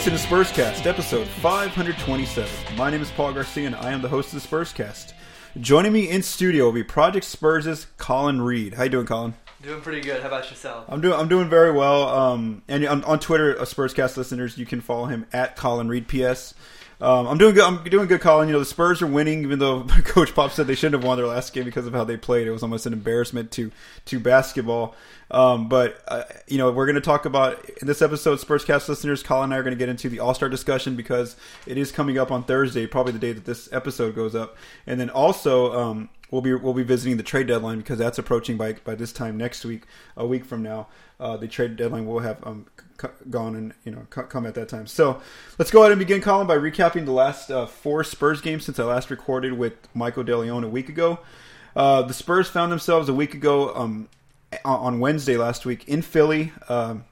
[0.00, 2.74] Listening to Spurscast, episode 527.
[2.74, 5.12] My name is Paul Garcia, and I am the host of the Spurscast.
[5.60, 8.72] Joining me in studio will be Project Spurs' Colin Reed.
[8.72, 9.34] How you doing, Colin?
[9.60, 10.22] Doing pretty good.
[10.22, 10.86] How about yourself?
[10.88, 12.08] I'm doing I'm doing very well.
[12.08, 16.08] Um, and on, on Twitter, uh, Spurscast listeners, you can follow him at Colin Reed
[16.08, 16.54] PS.
[17.00, 17.64] Um, I'm doing good.
[17.64, 18.48] I'm doing good, Colin.
[18.48, 21.16] You know the Spurs are winning, even though Coach Pop said they shouldn't have won
[21.16, 22.46] their last game because of how they played.
[22.46, 23.70] It was almost an embarrassment to
[24.06, 24.94] to basketball.
[25.30, 29.22] Um, but uh, you know we're going to talk about in this episode, Spurscast listeners.
[29.22, 31.36] Colin and I are going to get into the All Star discussion because
[31.66, 35.00] it is coming up on Thursday, probably the day that this episode goes up, and
[35.00, 35.72] then also.
[35.72, 39.12] Um, we'll be we'll be visiting the trade deadline because that's approaching by by this
[39.12, 39.84] time next week,
[40.16, 40.88] a week from now.
[41.18, 42.66] Uh, the trade deadline will have um,
[43.00, 44.86] c- gone and you know c- come at that time.
[44.86, 45.20] So
[45.58, 48.78] let's go ahead and begin, Colin, by recapping the last uh, four Spurs games since
[48.78, 51.18] I last recorded with Michael DeLeon a week ago.
[51.76, 54.08] Uh, the Spurs found themselves a week ago um,
[54.64, 56.52] on Wednesday last week in Philly.
[56.68, 57.04] Um,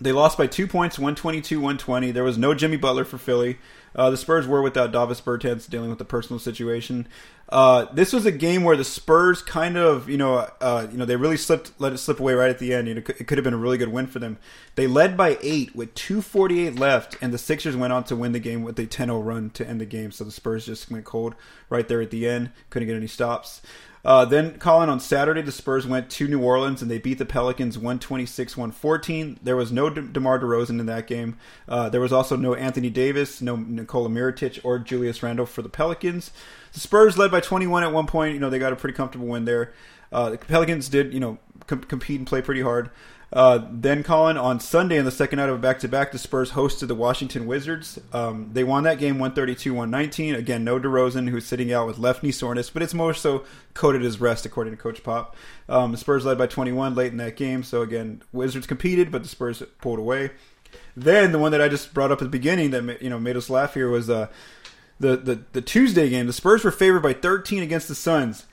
[0.00, 2.10] they lost by two points, 122 120.
[2.10, 3.58] There was no Jimmy Butler for Philly.
[3.94, 7.08] Uh, the Spurs were without Davis Bertans dealing with the personal situation.
[7.48, 11.04] Uh, this was a game where the Spurs kind of, you know, uh, you know,
[11.06, 12.88] they really slipped, let it slip away right at the end.
[12.88, 14.38] You know, it could have been a really good win for them.
[14.74, 18.40] They led by eight with 2:48 left, and the Sixers went on to win the
[18.40, 20.10] game with a 10-0 run to end the game.
[20.12, 21.34] So the Spurs just went cold
[21.70, 22.50] right there at the end.
[22.68, 23.62] Couldn't get any stops.
[24.06, 27.26] Uh, then, Colin, on Saturday, the Spurs went to New Orleans and they beat the
[27.26, 29.40] Pelicans 126 114.
[29.42, 31.36] There was no De- DeMar DeRozan in that game.
[31.68, 35.68] Uh, there was also no Anthony Davis, no Nikola Mirotic, or Julius Randle for the
[35.68, 36.30] Pelicans.
[36.72, 38.34] The Spurs led by 21 at one point.
[38.34, 39.72] You know, they got a pretty comfortable win there.
[40.12, 42.90] Uh, the Pelicans did, you know, com- compete and play pretty hard.
[43.32, 46.18] Uh, then, Colin, on Sunday in the second night of a back to back, the
[46.18, 47.98] Spurs hosted the Washington Wizards.
[48.12, 50.36] Um, they won that game 132 119.
[50.36, 53.44] Again, no DeRozan, who's sitting out with left knee soreness, but it's more so
[53.74, 55.34] coded as rest, according to Coach Pop.
[55.68, 57.64] Um, the Spurs led by 21 late in that game.
[57.64, 60.30] So, again, Wizards competed, but the Spurs pulled away.
[60.96, 63.36] Then, the one that I just brought up at the beginning that you know made
[63.36, 64.28] us laugh here was uh,
[65.00, 66.26] the, the, the Tuesday game.
[66.26, 68.46] The Spurs were favored by 13 against the Suns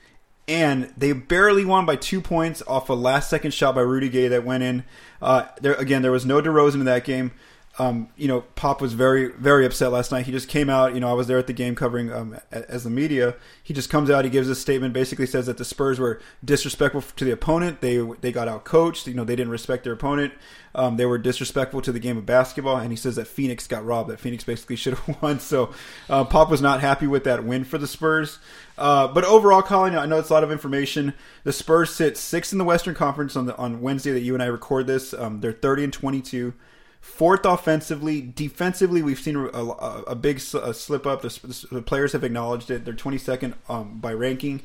[0.46, 4.28] and they barely won by two points off a last second shot by Rudy Gay
[4.28, 4.84] that went in.
[5.22, 7.32] Uh, there again, there was no DeRozan in that game.
[7.76, 10.26] Um, you know, Pop was very, very upset last night.
[10.26, 10.94] He just came out.
[10.94, 13.34] You know, I was there at the game covering um, as the media.
[13.64, 14.24] He just comes out.
[14.24, 17.80] He gives a statement, basically says that the Spurs were disrespectful to the opponent.
[17.80, 19.08] They they got out coached.
[19.08, 20.34] You know, they didn't respect their opponent.
[20.76, 22.76] Um, they were disrespectful to the game of basketball.
[22.76, 24.08] And he says that Phoenix got robbed.
[24.10, 25.40] That Phoenix basically should have won.
[25.40, 25.72] So
[26.08, 28.38] uh, Pop was not happy with that win for the Spurs.
[28.78, 31.12] Uh, but overall, Colin, I know it's a lot of information.
[31.42, 34.42] The Spurs sit sixth in the Western Conference on the on Wednesday that you and
[34.42, 35.12] I record this.
[35.12, 36.54] Um, they're thirty and twenty two
[37.04, 38.22] fourth offensively.
[38.22, 41.20] Defensively, we've seen a, a, a big a slip up.
[41.20, 42.84] The, the, players have acknowledged it.
[42.84, 44.62] They're 22nd um, by ranking.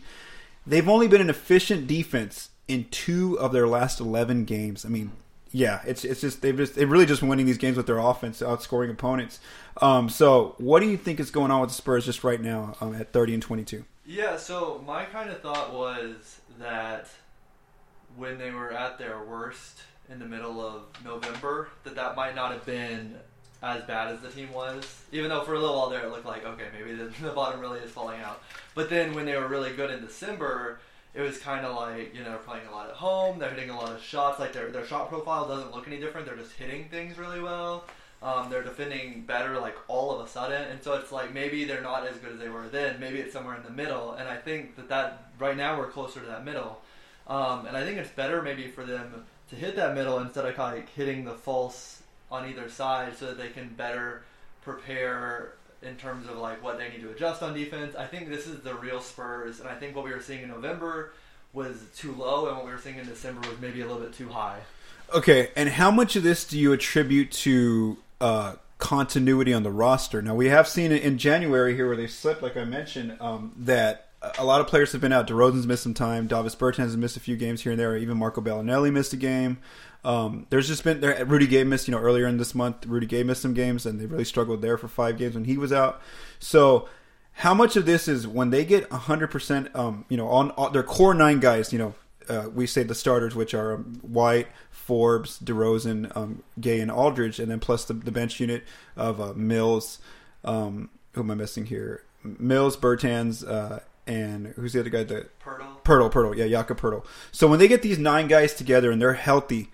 [0.65, 4.85] They've only been an efficient defense in two of their last 11 games.
[4.85, 5.11] I mean,
[5.51, 8.41] yeah, it's it's just they've just they've really just winning these games with their offense,
[8.41, 9.39] outscoring opponents.
[9.81, 12.75] Um, so, what do you think is going on with the Spurs just right now
[12.79, 13.83] um, at 30 and 22?
[14.05, 17.09] Yeah, so my kind of thought was that
[18.15, 19.81] when they were at their worst
[20.11, 23.15] in the middle of November that that might not have been
[23.61, 25.03] as bad as the team was.
[25.11, 27.59] Even though for a little while there it looked like okay maybe the, the bottom
[27.59, 28.41] really is falling out.
[28.75, 30.79] But then when they were really good in December,
[31.13, 33.39] it was kind of like you know they're playing a lot at home.
[33.39, 34.39] They're hitting a lot of shots.
[34.39, 36.25] Like their their shot profile doesn't look any different.
[36.25, 37.85] They're just hitting things really well.
[38.21, 41.81] Um, they're defending better like all of a sudden, and so it's like maybe they're
[41.81, 42.99] not as good as they were then.
[42.99, 46.19] Maybe it's somewhere in the middle, and I think that that right now we're closer
[46.19, 46.81] to that middle.
[47.27, 50.55] Um, and I think it's better maybe for them to hit that middle instead of
[50.55, 52.01] kind of like hitting the false
[52.31, 54.23] on either side so that they can better
[54.61, 57.95] prepare in terms of like what they need to adjust on defense.
[57.95, 60.49] I think this is the real Spurs, and I think what we were seeing in
[60.49, 61.13] November
[61.53, 64.13] was too low, and what we were seeing in December was maybe a little bit
[64.13, 64.59] too high.
[65.13, 70.21] Okay, and how much of this do you attribute to uh, continuity on the roster?
[70.21, 73.53] Now we have seen it in January here where they slipped, like I mentioned, um,
[73.57, 75.27] that a lot of players have been out.
[75.27, 76.27] DeRozan's missed some time.
[76.27, 77.95] Davis Bertans has missed a few games here and there.
[77.95, 79.59] Even Marco Belinelli missed a game.
[80.03, 81.23] Um, there's just been there.
[81.25, 82.85] Rudy Gay missed, you know, earlier in this month.
[82.85, 85.57] Rudy Gay missed some games, and they really struggled there for five games when he
[85.57, 86.01] was out.
[86.39, 86.87] So,
[87.33, 89.69] how much of this is when they get 100, um, percent
[90.09, 91.71] you know, on, on, their core nine guys?
[91.71, 91.95] You know,
[92.27, 97.39] uh, we say the starters, which are um, White, Forbes, DeRozan, um, Gay, and Aldridge,
[97.39, 98.63] and then plus the, the bench unit
[98.97, 99.99] of uh, Mills.
[100.43, 102.03] Um, who am I missing here?
[102.23, 103.79] Mills, Bertans, uh,
[104.09, 105.83] and who's the other guy that Poeltl.
[105.83, 107.05] Poeltl, Poeltl, yeah, Jakob Poeltl.
[107.31, 109.69] So when they get these nine guys together and they're healthy,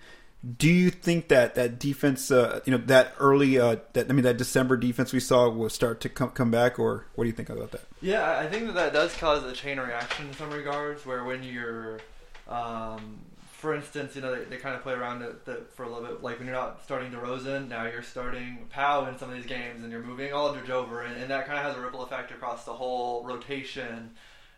[0.58, 4.24] do you think that that defense, uh, you know, that early, uh, that I mean,
[4.24, 7.34] that December defense we saw will start to come come back, or what do you
[7.34, 7.82] think about that?
[8.02, 11.42] Yeah, I think that that does cause a chain reaction in some regards, where when
[11.42, 11.98] you're
[12.46, 13.20] um,
[13.66, 16.06] for instance, you know they, they kind of play around it the, for a little
[16.06, 16.22] bit.
[16.22, 19.82] Like when you're not starting DeRozan, now you're starting Powell in some of these games,
[19.82, 22.64] and you're moving Aldridge over, and, and that kind of has a ripple effect across
[22.64, 24.12] the whole rotation.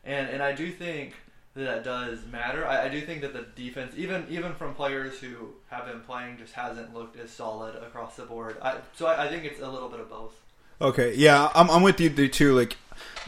[0.04, 1.14] And and I do think
[1.54, 2.66] that that does matter.
[2.66, 6.36] I, I do think that the defense, even even from players who have been playing,
[6.36, 8.58] just hasn't looked as solid across the board.
[8.60, 10.34] I, so I, I think it's a little bit of both.
[10.80, 12.54] Okay, yeah, I'm, I'm with you too.
[12.54, 12.76] Like,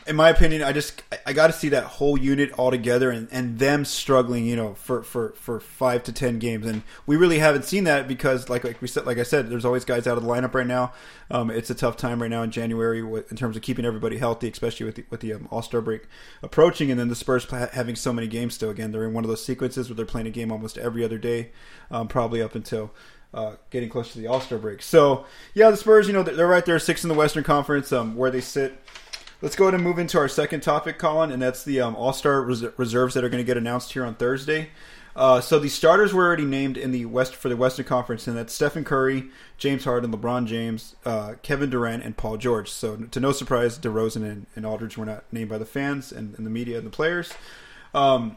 [0.06, 3.28] in my opinion, I just I got to see that whole unit all together and,
[3.32, 7.40] and them struggling, you know, for, for, for five to ten games, and we really
[7.40, 10.16] haven't seen that because, like like we said, like I said, there's always guys out
[10.16, 10.92] of the lineup right now.
[11.28, 14.48] Um, it's a tough time right now in January in terms of keeping everybody healthy,
[14.48, 16.02] especially with the, with the um, All Star break
[16.44, 18.70] approaching, and then the Spurs having so many games still.
[18.70, 21.18] Again, they're in one of those sequences where they're playing a game almost every other
[21.18, 21.50] day,
[21.90, 22.92] um, probably up until
[23.32, 24.82] uh, getting close to the All Star break.
[24.82, 25.24] So
[25.54, 28.30] yeah, the Spurs, you know, they're right there, six in the Western Conference, um, where
[28.30, 28.78] they sit.
[29.42, 32.12] Let's go ahead and move into our second topic, Colin, and that's the um, All
[32.12, 34.68] Star res- reserves that are going to get announced here on Thursday.
[35.16, 38.36] Uh, so the starters were already named in the West for the Western Conference, and
[38.36, 42.70] that's Stephen Curry, James Harden, LeBron James, uh, Kevin Durant, and Paul George.
[42.70, 46.36] So to no surprise, DeRozan and, and Aldridge were not named by the fans and,
[46.36, 47.32] and the media and the players.
[47.92, 48.36] Um,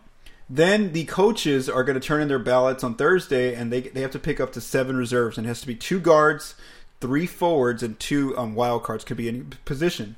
[0.50, 4.02] then the coaches are going to turn in their ballots on Thursday, and they they
[4.02, 6.56] have to pick up to seven reserves, and it has to be two guards,
[7.00, 9.04] three forwards, and two um, wild cards.
[9.04, 10.16] Could be any position.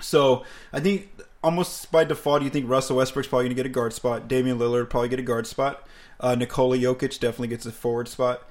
[0.00, 1.08] So I think
[1.42, 4.28] almost by default, you think Russell Westbrook's probably going to get a guard spot.
[4.28, 5.86] Damian Lillard probably get a guard spot.
[6.18, 8.42] Uh, Nikola Jokic definitely gets a forward spot.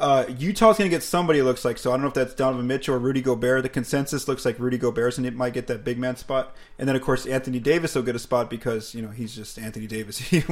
[0.00, 1.76] Uh, Utah's going to get somebody, it looks like.
[1.76, 3.62] So I don't know if that's Donovan Mitchell or Rudy Gobert.
[3.62, 6.56] The consensus looks like Rudy Gobert, and it might get that big man spot.
[6.78, 9.58] And then, of course, Anthony Davis will get a spot because, you know, he's just
[9.58, 10.32] Anthony Davis.
[10.32, 10.42] you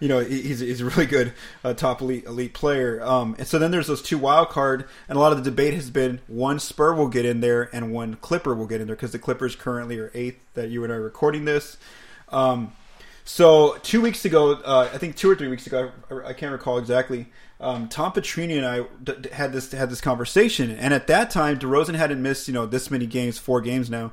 [0.00, 1.32] know, he's, he's a really good
[1.64, 3.02] uh, top elite elite player.
[3.02, 5.72] Um, and so then there's those two wild card, and a lot of the debate
[5.72, 8.96] has been one Spur will get in there and one Clipper will get in there
[8.96, 11.78] because the Clippers currently are eighth that you and I are recording this.
[12.28, 12.74] Um,
[13.24, 16.52] so two weeks ago, uh, I think two or three weeks ago, I, I can't
[16.52, 17.28] recall exactly
[17.60, 21.94] um, Tom Petrini and I had this had this conversation, and at that time, DeRozan
[21.94, 24.12] hadn't missed you know this many games, four games now,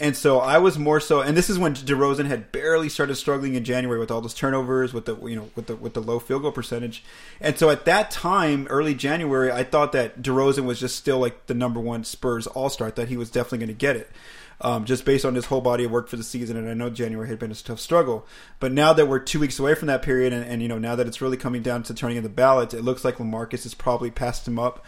[0.00, 3.54] and so I was more so, and this is when DeRozan had barely started struggling
[3.54, 6.18] in January with all those turnovers, with the you know with the with the low
[6.18, 7.04] field goal percentage,
[7.40, 11.46] and so at that time, early January, I thought that DeRozan was just still like
[11.46, 14.10] the number one Spurs All Star, that he was definitely going to get it
[14.60, 16.56] um, just based on his whole body of work for the season.
[16.56, 18.26] And I know January had been a tough struggle,
[18.60, 20.96] but now that we're two weeks away from that period, and, and you know now
[20.96, 23.74] that it's really coming down to turning in the ballot, it looks like LaMarcus has
[23.74, 24.84] probably passed him up.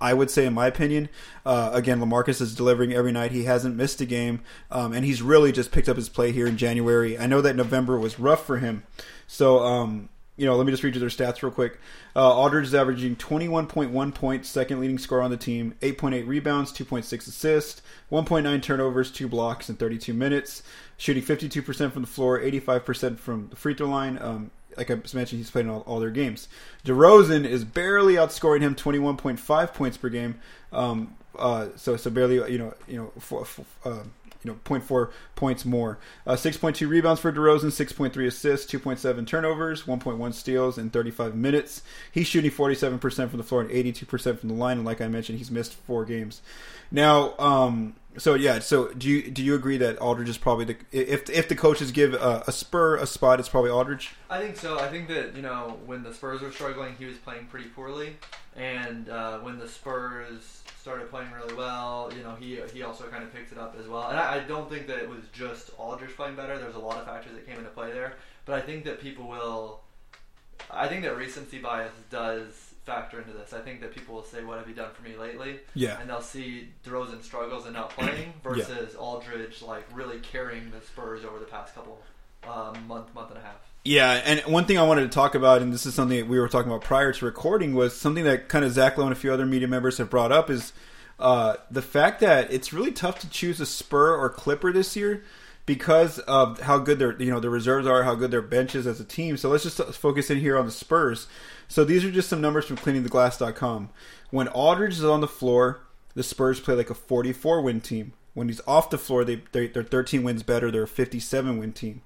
[0.00, 1.08] I would say, in my opinion,
[1.46, 3.32] uh, again, LaMarcus is delivering every night.
[3.32, 4.40] He hasn't missed a game,
[4.70, 7.18] um, and he's really just picked up his play here in January.
[7.18, 8.84] I know that November was rough for him,
[9.26, 11.78] so um, you know, let me just read you their stats real quick.
[12.16, 17.28] Uh, Aldridge is averaging 21.1 points, second leading scorer on the team, 8.8 rebounds, 2.6
[17.28, 20.62] assists, 1.9 turnovers, 2 blocks in 32 minutes,
[20.96, 24.18] shooting 52% from the floor, 85% from the free throw line.
[24.20, 26.48] Um, like I mentioned, he's played in all, all, their games.
[26.84, 30.40] DeRozan is barely outscoring him, 21.5 points per game.
[30.72, 34.04] Um, uh, so so barely, you know, you know, for, for, uh,
[34.42, 35.98] you know 0.4 points more.
[36.26, 41.82] Uh, 6.2 rebounds for DeRozan, 6.3 assists, 2.7 turnovers, 1.1 steals in 35 minutes.
[42.10, 44.78] He's shooting 47% from the floor and 82% from the line.
[44.78, 46.42] And like I mentioned, he's missed four games.
[46.90, 50.76] Now, um, so yeah, so do you do you agree that Aldridge is probably the
[50.92, 54.10] if if the coaches give a, a Spur a spot, it's probably Aldridge?
[54.28, 54.78] I think so.
[54.78, 58.16] I think that you know when the Spurs were struggling, he was playing pretty poorly,
[58.56, 62.10] and uh, when the Spurs started playing really well.
[62.14, 64.08] You know, he he also kind of picked it up as well.
[64.08, 66.58] And I, I don't think that it was just Aldridge playing better.
[66.58, 68.16] There's a lot of factors that came into play there.
[68.44, 69.80] But I think that people will.
[70.70, 73.52] I think that recency bias does factor into this.
[73.52, 76.00] I think that people will say, "What have you done for me lately?" Yeah.
[76.00, 78.98] And they'll see DeRozan struggles and not playing versus yeah.
[78.98, 82.00] Aldridge like really carrying the Spurs over the past couple
[82.48, 83.72] um, month month and a half.
[83.84, 86.38] Yeah, and one thing I wanted to talk about, and this is something that we
[86.38, 89.16] were talking about prior to recording, was something that kind of Zach Lowe and a
[89.16, 90.72] few other media members have brought up is
[91.18, 95.24] uh, the fact that it's really tough to choose a Spur or Clipper this year
[95.66, 98.86] because of how good their you know the reserves are, how good their bench is
[98.86, 99.36] as a team.
[99.36, 101.28] So let's just focus in here on the Spurs.
[101.68, 103.90] So these are just some numbers from cleaningtheglass.com.
[104.30, 105.80] When Aldridge is on the floor,
[106.14, 108.12] the Spurs play like a 44 win team.
[108.34, 110.70] When he's off the floor, they, they they're 13 wins better.
[110.70, 112.02] They're a 57 win team.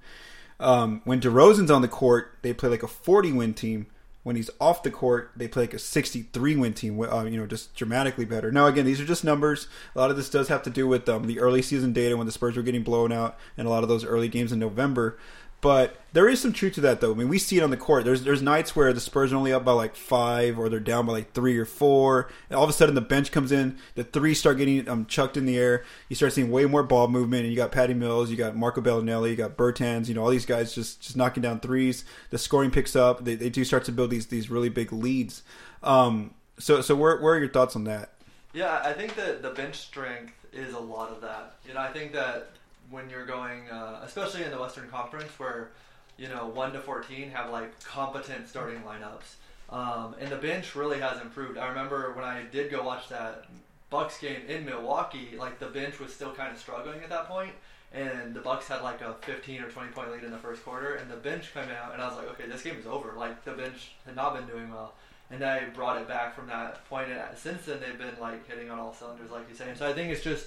[0.58, 3.86] Um, when DeRozan's on the court, they play like a 40 win team.
[4.26, 7.00] When he's off the court, they play like a 63 win team.
[7.00, 8.50] Uh, you know, just dramatically better.
[8.50, 9.68] Now, again, these are just numbers.
[9.94, 12.26] A lot of this does have to do with um, the early season data when
[12.26, 15.16] the Spurs were getting blown out, and a lot of those early games in November.
[15.62, 17.12] But there is some truth to that, though.
[17.12, 18.04] I mean, we see it on the court.
[18.04, 21.06] There's there's nights where the Spurs are only up by like five, or they're down
[21.06, 23.78] by like three or four, and all of a sudden the bench comes in.
[23.94, 25.84] The three start getting um, chucked in the air.
[26.08, 28.80] You start seeing way more ball movement, and you got Patty Mills, you got Marco
[28.80, 30.08] Belinelli, you got Bertans.
[30.08, 32.04] You know, all these guys just just knocking down threes.
[32.30, 33.24] The scoring picks up.
[33.24, 35.42] They, they do start to build these these really big leads.
[35.82, 38.12] Um, so so where where are your thoughts on that?
[38.52, 41.56] Yeah, I think that the bench strength is a lot of that.
[41.66, 42.50] You know, I think that
[42.90, 45.70] when you're going, uh, especially in the Western Conference, where
[46.16, 51.00] you know one to fourteen have like competent starting lineups, um, and the bench really
[51.00, 51.58] has improved.
[51.58, 53.46] I remember when I did go watch that
[53.90, 57.52] Bucks game in Milwaukee, like the bench was still kind of struggling at that point,
[57.92, 60.94] and the Bucks had like a 15 or 20 point lead in the first quarter,
[60.94, 63.14] and the bench came out, and I was like, okay, this game is over.
[63.16, 64.94] Like the bench had not been doing well.
[65.30, 67.10] And I brought it back from that point.
[67.10, 69.68] and since then they've been like hitting on all cylinders, like you say.
[69.68, 70.46] And so I think it's just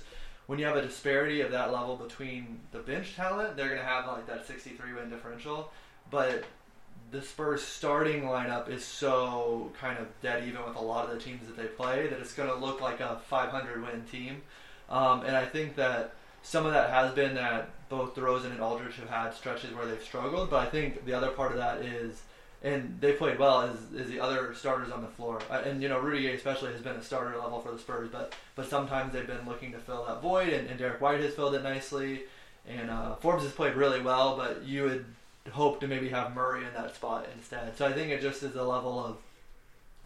[0.49, 3.85] when you have a disparity of that level between the bench talent, they're going to
[3.85, 5.71] have like that 63 win differential.
[6.09, 6.43] But
[7.11, 11.23] the Spurs starting lineup is so kind of dead even with a lot of the
[11.23, 14.41] teams that they play that it's going to look like a 500 win team.
[14.89, 18.95] Um, and I think that some of that has been that both DeRozan and Aldridge
[18.95, 22.23] have had stretches where they've struggled, but I think the other part of that is
[22.61, 25.41] and they played well as, as the other starters on the floor.
[25.49, 28.33] Uh, and you know, Rudy especially has been a starter level for the Spurs, but
[28.55, 31.55] but sometimes they've been looking to fill that void, and, and Derrick White has filled
[31.55, 32.23] it nicely,
[32.67, 35.05] and uh, Forbes has played really well, but you would
[35.51, 37.75] hope to maybe have Murray in that spot instead.
[37.77, 39.17] So I think it just is a level of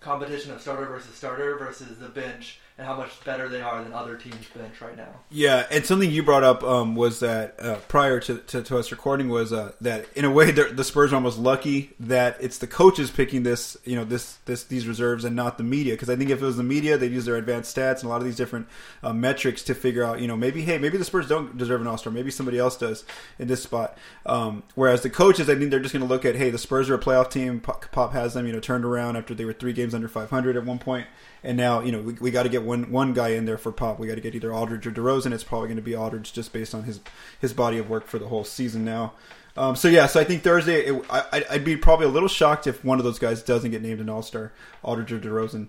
[0.04, 3.94] competition of starter versus starter versus the bench and how much better they are than
[3.94, 5.14] other teams' bench right now.
[5.30, 8.92] Yeah, and something you brought up um, was that uh, prior to, to, to, us
[8.92, 12.66] recording was uh, that in a way the Spurs are almost lucky that it's the
[12.66, 15.94] coaches picking this, you know, this this these reserves and not the media.
[15.94, 18.08] Because I think if it was the media, they'd use their advanced stats and a
[18.08, 18.68] lot of these different
[19.04, 21.86] uh, metrics to figure out, you know, maybe hey, maybe the Spurs don't deserve an
[21.86, 23.04] All Star, maybe somebody else does
[23.38, 23.96] in this spot.
[24.26, 26.90] Um, whereas the coaches, I think they're just going to look at, hey, the Spurs
[26.90, 27.60] are a playoff team.
[27.60, 30.66] Pop has them, you know, turned around after they were three games under 500 at
[30.66, 31.08] one point
[31.44, 33.72] and now, you know, we, we got to get one one guy in there for
[33.72, 34.00] Pop.
[34.00, 35.34] We got to get either Aldridge or DeRozan.
[35.34, 37.02] It's probably going to be Aldridge just based on his
[37.40, 39.14] his body of work for the whole season now.
[39.56, 42.66] Um, so yeah, so I think Thursday, it, I, would be probably a little shocked
[42.66, 45.68] if one of those guys doesn't get named an All Star, Aldridge or DeRozan.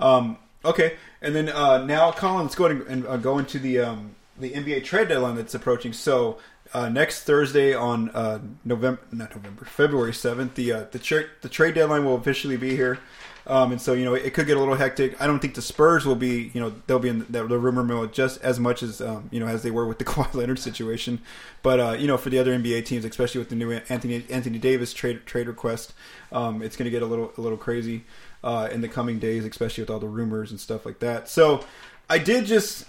[0.00, 4.14] Um, okay, and then uh, now, Colin, let's go and uh, go into the um,
[4.38, 5.92] the NBA trade deadline that's approaching.
[5.92, 6.38] So
[6.72, 11.48] uh, next Thursday on uh, November, not November, February seventh, the uh, the, tra- the
[11.48, 13.00] trade deadline will officially be here.
[13.48, 15.20] Um, and so you know it could get a little hectic.
[15.20, 17.84] I don't think the Spurs will be you know they'll be in the, the rumor
[17.84, 20.58] mill just as much as um, you know as they were with the Kawhi Leonard
[20.58, 21.20] situation.
[21.62, 24.58] But uh, you know for the other NBA teams, especially with the new Anthony Anthony
[24.58, 25.94] Davis trade trade request,
[26.32, 28.04] um, it's going to get a little a little crazy
[28.42, 31.28] uh, in the coming days, especially with all the rumors and stuff like that.
[31.28, 31.64] So
[32.10, 32.86] I did just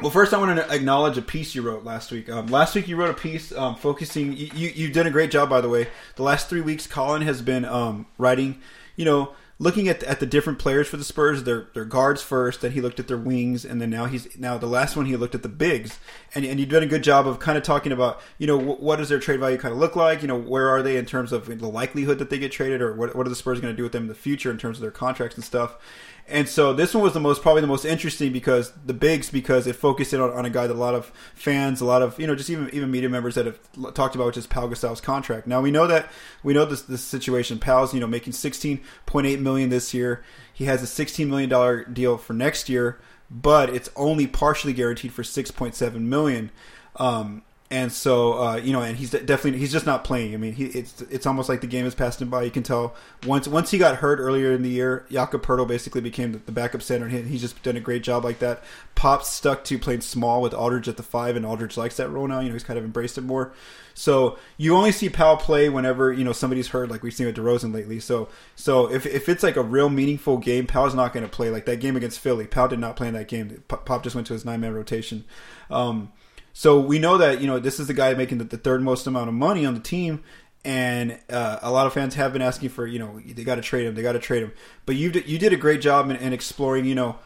[0.00, 2.28] well, first I want to acknowledge a piece you wrote last week.
[2.28, 4.32] Um, last week you wrote a piece um, focusing.
[4.32, 5.86] You, you, you did a great job, by the way.
[6.16, 8.60] The last three weeks, Colin has been um, writing.
[8.96, 12.22] You know, looking at the, at the different players for the Spurs, their their guards
[12.22, 15.06] first, then he looked at their wings, and then now he's now the last one
[15.06, 15.98] he looked at the bigs,
[16.34, 18.80] and and you've done a good job of kind of talking about you know what,
[18.80, 21.06] what does their trade value kind of look like, you know where are they in
[21.06, 23.72] terms of the likelihood that they get traded, or what what are the Spurs going
[23.72, 25.76] to do with them in the future in terms of their contracts and stuff,
[26.26, 29.66] and so this one was the most probably the most interesting because the bigs because
[29.66, 32.18] it focused in on, on, a guy that a lot of fans, a lot of
[32.18, 33.58] you know just even even media members that have
[33.92, 35.46] talked about, which is Pau Gasol's contract.
[35.46, 36.10] Now we know that
[36.42, 37.58] we know this this situation.
[37.58, 40.24] Pau's you know making sixteen point eight million this year.
[40.52, 42.98] He has a sixteen million dollar deal for next year,
[43.30, 46.50] but it's only partially guaranteed for six point seven million.
[46.96, 50.34] Um, and so uh, you know, and he's definitely he's just not playing.
[50.34, 52.42] I mean, he, it's it's almost like the game has passed him by.
[52.42, 52.94] You can tell
[53.26, 56.82] once once he got hurt earlier in the year, Jakob Poeltl basically became the, backup
[56.82, 58.62] center, and he, he's just done a great job like that.
[58.94, 62.28] Pop stuck to playing small with Aldridge at the five, and Aldridge likes that role
[62.28, 62.40] now.
[62.40, 63.54] You know, he's kind of embraced it more.
[63.94, 67.36] So you only see Pau play whenever you know somebody's hurt, like we've seen with
[67.36, 67.98] DeRozan lately.
[67.98, 71.48] So so if if it's like a real meaningful game, Pau's not going to play.
[71.48, 73.64] Like that game against Philly, Pau did not play in that game.
[73.68, 75.24] Pop just went to his nine man rotation.
[75.70, 76.12] Um,
[76.56, 79.06] so we know that you know this is the guy making the, the third most
[79.08, 80.22] amount of money on the team,
[80.64, 83.60] and uh, a lot of fans have been asking for you know they got to
[83.60, 84.52] trade him, they got to trade him.
[84.86, 86.84] But you you did a great job in, in, exploring.
[86.84, 87.18] You know,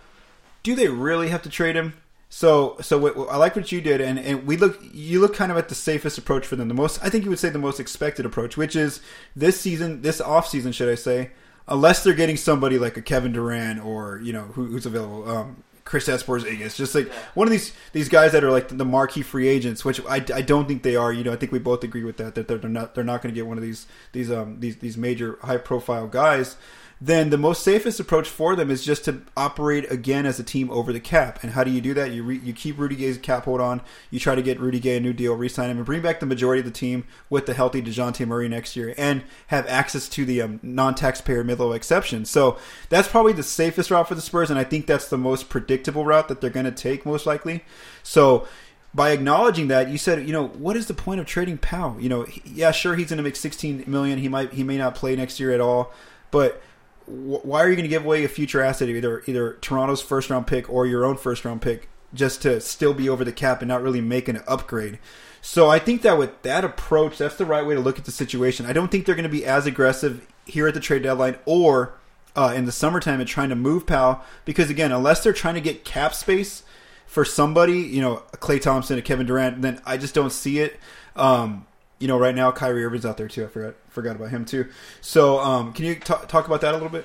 [0.63, 1.93] do they really have to trade him?
[2.31, 5.53] So so what, I like what you did, and, and we look you look kind
[5.53, 6.69] of at the safest approach for them.
[6.69, 9.03] The most I think you would say the most expected approach, which is
[9.37, 11.33] this season, this off season, should I say?
[11.71, 15.63] Unless they're getting somebody like a Kevin Durant or you know who, who's available, um,
[15.89, 17.15] Kristaps Porzingis, just like yeah.
[17.33, 20.43] one of these these guys that are like the marquee free agents, which I, I
[20.43, 21.11] don't think they are.
[21.11, 23.23] You know, I think we both agree with that that they're, they're not they're not
[23.23, 26.57] going to get one of these these um these these major high profile guys.
[27.01, 30.69] Then the most safest approach for them is just to operate again as a team
[30.71, 31.43] over the cap.
[31.43, 32.11] And how do you do that?
[32.11, 33.83] You re, you keep Rudy Gay's cap hold on.
[34.11, 36.27] You try to get Rudy Gay a new deal, re-sign him, and bring back the
[36.27, 40.25] majority of the team with the healthy Dejounte Murray next year, and have access to
[40.25, 42.25] the um, non-taxpayer mid-level exception.
[42.25, 45.49] So that's probably the safest route for the Spurs, and I think that's the most
[45.49, 47.65] predictable route that they're going to take most likely.
[48.03, 48.49] So
[48.93, 51.97] by acknowledging that, you said, you know, what is the point of trading Pau?
[51.99, 54.19] You know, he, yeah, sure, he's going to make 16 million.
[54.19, 55.93] He might, he may not play next year at all,
[56.31, 56.61] but
[57.09, 60.47] why are you going to give away a future asset, either either Toronto's first round
[60.47, 63.69] pick or your own first round pick, just to still be over the cap and
[63.69, 64.99] not really make an upgrade?
[65.41, 68.11] So I think that with that approach, that's the right way to look at the
[68.11, 68.67] situation.
[68.67, 71.95] I don't think they're going to be as aggressive here at the trade deadline or
[72.37, 75.61] uh, in the summertime and trying to move Pau because again, unless they're trying to
[75.61, 76.63] get cap space
[77.07, 80.79] for somebody, you know, Klay Thompson, a Kevin Durant, then I just don't see it.
[81.17, 81.67] Um,
[81.99, 83.45] you know, right now Kyrie Irving's out there too.
[83.45, 84.69] I forgot forgot about him too.
[85.01, 87.05] So, um, can you t- talk about that a little bit?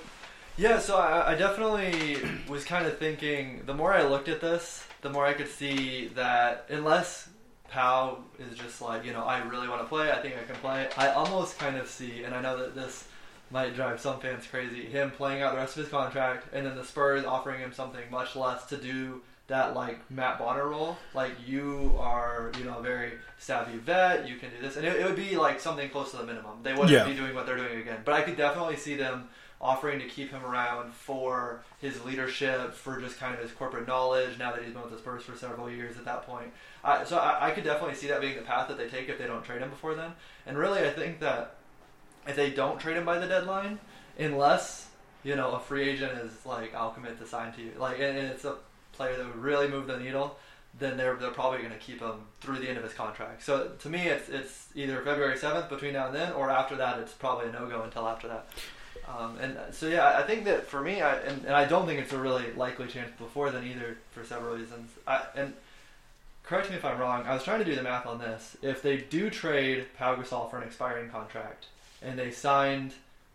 [0.57, 3.63] Yeah, so I, I definitely was kind of thinking.
[3.65, 7.29] The more I looked at this, the more I could see that unless
[7.69, 10.11] Pau is just like, you know, I really want to play.
[10.11, 10.87] I think I can play.
[10.97, 13.07] I almost kind of see, and I know that this
[13.49, 16.75] might drive some fans crazy, him playing out the rest of his contract, and then
[16.75, 20.97] the Spurs offering him something much less to do that like Matt Bonner role.
[21.13, 24.27] Like you are, you know, a very savvy vet.
[24.27, 26.59] You can do this, and it, it would be like something close to the minimum.
[26.63, 27.05] They wouldn't Yeah.
[27.05, 27.99] be doing what they're doing again.
[28.05, 32.99] But I could definitely see them offering to keep him around for his leadership, for
[32.99, 34.37] just kind of his corporate knowledge.
[34.37, 36.51] Now that he's been with the Spurs for several years, at that point,
[36.83, 39.17] I, so I, I could definitely see that being the path that they take if
[39.17, 40.11] they don't trade him before then.
[40.45, 41.55] And really, I think that
[42.27, 43.79] if they don't trade him by the deadline,
[44.19, 44.87] unless
[45.23, 48.17] you know a free agent is like, I'll commit to sign to you, like, and,
[48.17, 48.55] and it's a
[48.93, 50.37] player that would really move the needle,
[50.79, 53.43] then they're they're probably going to keep him through the end of his contract.
[53.43, 56.99] So to me, it's it's either February seventh between now and then, or after that,
[56.99, 58.47] it's probably a no go until after that.
[59.07, 61.99] Um, and so yeah, I think that for me, I, and, and I don't think
[61.99, 64.91] it's a really likely chance before then either for several reasons.
[65.05, 65.53] I, and
[66.43, 67.25] correct me if I'm wrong.
[67.25, 68.55] I was trying to do the math on this.
[68.61, 71.65] If they do trade Pau Gasol for an expiring contract,
[72.01, 72.93] and they signed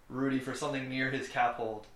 [0.08, 1.86] Rudy for something near his cap hold,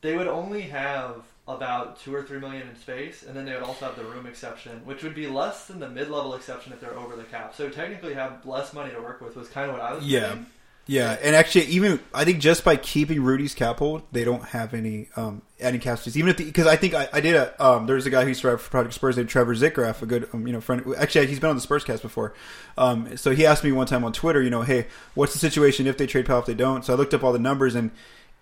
[0.00, 3.62] they would only have about two or three million in space, and then they would
[3.62, 6.98] also have the room exception, which would be less than the mid-level exception if they're
[6.98, 7.54] over the cap.
[7.54, 10.04] So technically, have less money to work with was kind of what I was.
[10.04, 10.28] Yeah.
[10.28, 10.46] thinking.
[10.88, 14.72] Yeah, and actually, even I think just by keeping Rudy's cap hold, they don't have
[14.72, 16.16] any um, any cap space.
[16.16, 18.42] Even if because I think I, I did a um, there's a guy who used
[18.42, 20.84] to write for Project Spurs named Trevor Zickgraf, a good um, you know friend.
[20.96, 22.34] Actually, he's been on the Spurscast before.
[22.78, 25.88] Um, so he asked me one time on Twitter, you know, hey, what's the situation
[25.88, 26.84] if they trade Pau if they don't?
[26.84, 27.90] So I looked up all the numbers, and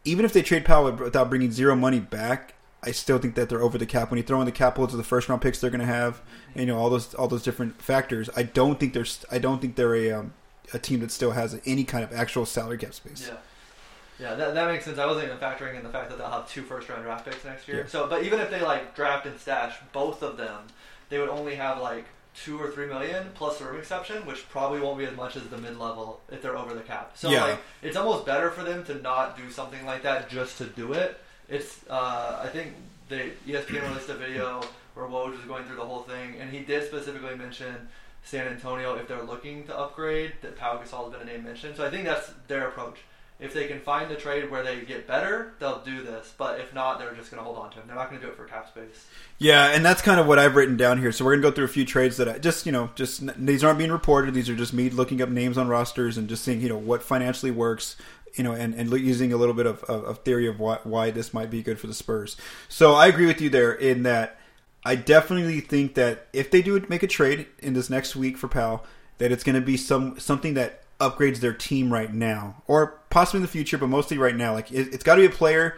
[0.04, 2.53] even if they trade Pau without bringing zero money back,
[2.86, 4.10] I still think that they're over the cap.
[4.10, 5.86] When you throw in the cap holds of the first round picks they're going to
[5.86, 6.20] have,
[6.54, 9.60] and, you know all those all those different factors, I don't think there's I don't
[9.60, 10.32] think they're a um,
[10.72, 13.26] a team that still has any kind of actual salary cap space.
[13.28, 13.36] Yeah.
[14.20, 14.98] Yeah, that, that makes sense.
[14.98, 17.44] I wasn't even factoring in the fact that they'll have two first round draft picks
[17.44, 17.78] next year.
[17.78, 17.86] Yeah.
[17.88, 20.62] So, but even if they like draft and stash both of them,
[21.08, 22.04] they would only have like
[22.36, 25.42] two or three million plus the room exception, which probably won't be as much as
[25.48, 27.12] the mid level if they're over the cap.
[27.16, 27.44] So Yeah.
[27.44, 30.92] like it's almost better for them to not do something like that just to do
[30.92, 31.20] it.
[31.48, 32.74] It's uh, I think
[33.09, 34.62] they E ESPN released a video
[34.94, 37.88] where Woj was going through the whole thing, and he did specifically mention
[38.24, 40.33] San Antonio if they're looking to upgrade.
[40.42, 42.98] That Pau Gasol has been a name mentioned, so I think that's their approach.
[43.40, 46.33] If they can find a trade where they get better, they'll do this.
[46.38, 47.88] But if not, they're just going to hold on to him.
[47.88, 49.07] They're not going to do it for cap space.
[49.38, 51.11] Yeah, and that's kind of what I've written down here.
[51.11, 53.64] So we're gonna go through a few trades that I just you know just these
[53.64, 54.33] aren't being reported.
[54.35, 57.02] These are just me looking up names on rosters and just seeing you know what
[57.02, 57.96] financially works.
[58.34, 61.10] You know, and, and using a little bit of, of, of theory of why, why
[61.12, 62.36] this might be good for the Spurs.
[62.68, 64.40] So I agree with you there in that
[64.84, 68.48] I definitely think that if they do make a trade in this next week for
[68.48, 68.82] Pau,
[69.18, 73.38] that it's going to be some something that upgrades their team right now, or possibly
[73.38, 74.52] in the future, but mostly right now.
[74.52, 75.76] Like it, it's got to be a player.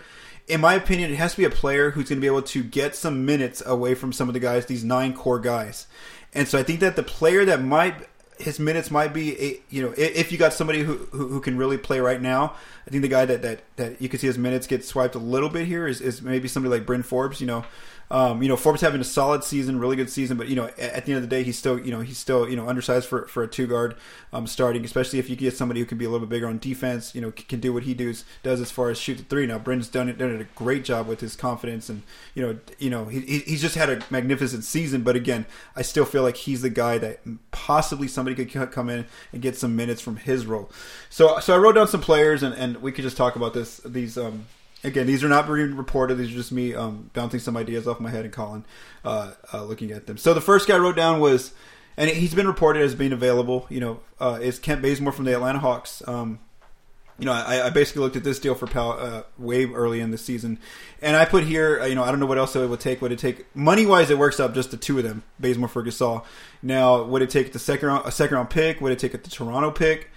[0.49, 2.63] In my opinion, it has to be a player who's going to be able to
[2.63, 5.87] get some minutes away from some of the guys, these nine core guys.
[6.33, 8.09] And so I think that the player that might
[8.39, 11.79] his minutes might be you know if you got somebody who, who who can really
[11.79, 12.55] play right now
[12.87, 15.19] i think the guy that that, that you can see his minutes get swiped a
[15.19, 17.65] little bit here is, is maybe somebody like bryn forbes you know
[18.11, 20.79] um, you know forbes having a solid season really good season but you know at,
[20.79, 23.09] at the end of the day he's still you know he's still you know undersized
[23.09, 23.97] for, for a two guard
[24.33, 26.59] um, starting especially if you get somebody who can be a little bit bigger on
[26.59, 29.25] defense you know c- can do what he does does as far as shoot the
[29.25, 29.47] three.
[29.47, 32.03] Now bryn's done it done a great job with his confidence and
[32.35, 35.83] you know you know he, he- he's just had a magnificent season but again i
[35.83, 39.75] still feel like he's the guy that possibly somebody could come in and get some
[39.75, 40.71] minutes from his role.
[41.11, 43.79] So so i wrote down some players and, and we could just talk about this
[43.79, 44.47] these um
[44.87, 48.01] again these are not being reported these are just me um bouncing some ideas off
[48.01, 48.65] my head and colin
[49.05, 51.53] uh, uh looking at them so the first guy I wrote down was
[51.97, 55.35] and he's been reported as being available you know uh is kent bazemore from the
[55.35, 56.39] atlanta hawks um
[57.19, 60.11] you know, I, I basically looked at this deal for Pau uh, way early in
[60.11, 60.59] the season,
[61.01, 63.01] and I put here, uh, you know, I don't know what else it would take.
[63.01, 64.11] Would it take money wise?
[64.11, 66.25] It works out just the two of them, Bazemore for Gasol.
[66.63, 68.83] Now, would it take the second round, a second round pick?
[68.83, 70.11] Would it take the Toronto pick?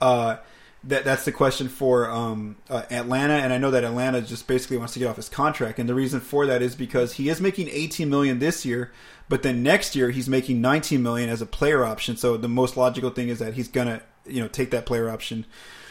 [0.00, 0.36] Uh,
[0.84, 4.78] that that's the question for um, uh, Atlanta, and I know that Atlanta just basically
[4.78, 7.40] wants to get off his contract, and the reason for that is because he is
[7.40, 8.90] making 18 million this year,
[9.28, 12.16] but then next year he's making 19 million as a player option.
[12.16, 15.46] So the most logical thing is that he's gonna you know take that player option.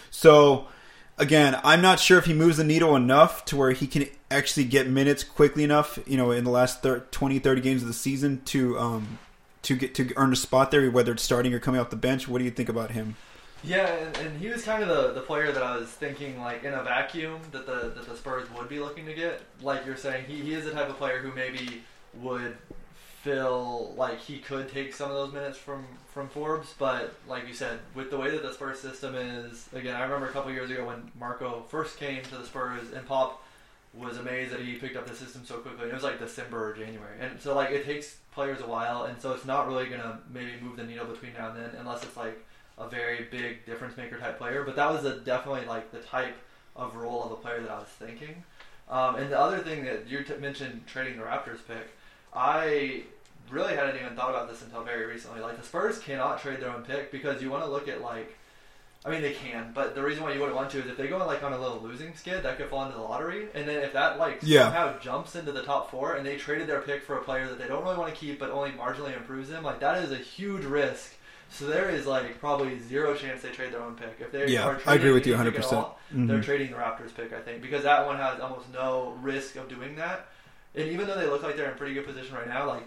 [0.09, 0.67] So
[1.17, 4.65] again, I'm not sure if he moves the needle enough to where he can actually
[4.65, 7.93] get minutes quickly enough, you know, in the last 30, 20, 30 games of the
[7.93, 9.19] season to um,
[9.61, 12.27] to get to earn a spot there, whether it's starting or coming off the bench.
[12.27, 13.15] What do you think about him?
[13.63, 16.63] Yeah, and, and he was kind of the, the player that I was thinking like
[16.63, 19.41] in a vacuum that the that the Spurs would be looking to get.
[19.61, 21.83] Like you're saying, he, he is the type of player who maybe
[22.15, 22.57] would
[23.21, 27.53] feel like he could take some of those minutes from from Forbes, but like you
[27.53, 30.69] said, with the way that the Spurs system is, again, I remember a couple years
[30.71, 33.43] ago when Marco first came to the Spurs and Pop
[33.93, 35.87] was amazed that he picked up the system so quickly.
[35.87, 39.21] It was like December or January, and so like it takes players a while, and
[39.21, 42.17] so it's not really gonna maybe move the needle between now and then unless it's
[42.17, 42.43] like
[42.77, 44.63] a very big difference maker type player.
[44.63, 46.35] But that was a, definitely like the type
[46.75, 48.43] of role of a player that I was thinking.
[48.89, 51.87] Um, and the other thing that you t- mentioned trading the Raptors pick,
[52.33, 53.03] I
[53.49, 55.41] really hadn't even thought about this until very recently.
[55.41, 58.35] Like the Spurs cannot trade their own pick because you want to look at like,
[59.03, 61.07] I mean they can, but the reason why you wouldn't want to is if they
[61.07, 63.67] go on like on a little losing skid, that could fall into the lottery, and
[63.67, 64.63] then if that like Yeah.
[64.65, 67.57] somehow jumps into the top four, and they traded their pick for a player that
[67.57, 70.17] they don't really want to keep, but only marginally improves them, like that is a
[70.17, 71.13] huge risk.
[71.51, 74.17] So there is like probably zero chance they trade their own pick.
[74.19, 75.73] If they Yeah, are I agree with you any pick at 100%.
[75.77, 76.43] all, They're Mhm.
[76.43, 79.95] trading the Raptors pick, I think, because that one has almost no risk of doing
[79.97, 80.27] that.
[80.75, 82.83] And even though they look like they're in pretty good position right now, like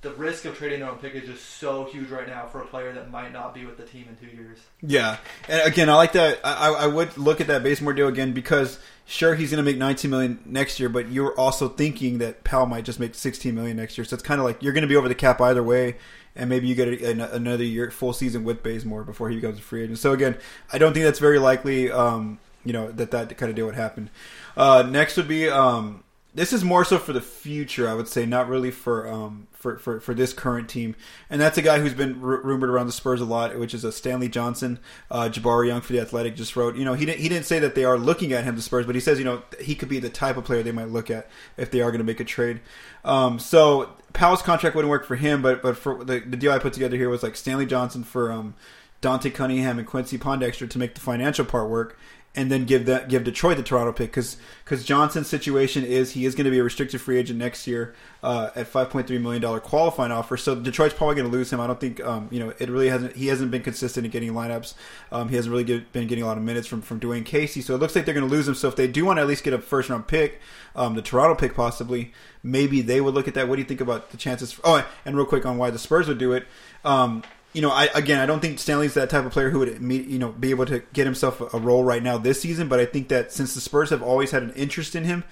[0.00, 2.66] the risk of trading their own pick is just so huge right now for a
[2.66, 4.58] player that might not be with the team in two years.
[4.80, 5.16] Yeah,
[5.48, 6.38] and again, I like that.
[6.44, 9.76] I, I would look at that Bazemore deal again because sure he's going to make
[9.78, 13.76] 19 million next year, but you're also thinking that Pau might just make 16 million
[13.76, 14.04] next year.
[14.04, 15.96] So it's kind of like you're going to be over the cap either way,
[16.38, 19.58] and maybe you get a, an, another year full season with Bazemore before he becomes
[19.58, 19.98] a free agent.
[19.98, 20.38] So again,
[20.72, 21.90] I don't think that's very likely.
[21.90, 24.10] Um, you know that that kind of deal would happen.
[24.56, 26.02] Uh, next would be um,
[26.38, 29.76] this is more so for the future, I would say, not really for um, for,
[29.76, 30.94] for, for this current team.
[31.28, 33.82] And that's a guy who's been r- rumored around the Spurs a lot, which is
[33.82, 34.78] a Stanley Johnson.
[35.10, 37.58] Uh, Jabari Young for the Athletic just wrote, you know, he didn't he didn't say
[37.58, 39.88] that they are looking at him, the Spurs, but he says, you know, he could
[39.88, 42.20] be the type of player they might look at if they are going to make
[42.20, 42.60] a trade.
[43.04, 46.60] Um, so Pau's contract wouldn't work for him, but but for the, the deal I
[46.60, 48.54] put together here was like Stanley Johnson for um,
[49.00, 51.98] Dante Cunningham and Quincy Pondexter to make the financial part work,
[52.34, 56.24] and then give that give Detroit the Toronto pick because because Johnson's situation is he
[56.24, 59.18] is going to be a restricted free agent next year uh, at five point three
[59.18, 60.36] million dollar qualifying offer.
[60.36, 61.60] So Detroit's probably going to lose him.
[61.60, 64.32] I don't think um, you know it really hasn't he hasn't been consistent in getting
[64.32, 64.74] lineups.
[65.10, 67.60] Um, he hasn't really get, been getting a lot of minutes from from Dwane Casey.
[67.60, 68.54] So it looks like they're going to lose him.
[68.54, 70.40] So if they do want to at least get a first round pick,
[70.76, 72.12] um, the Toronto pick possibly,
[72.42, 73.48] maybe they would look at that.
[73.48, 74.60] What do you think about the chances?
[74.64, 76.46] oh, and real quick on why the Spurs would do it.
[76.84, 79.80] Um, you know, I again, I don't think Stanley's that type of player who would,
[79.80, 82.68] you know, be able to get himself a- a role right now this season.
[82.68, 85.24] But I think that since the Spurs have always had an interest in him,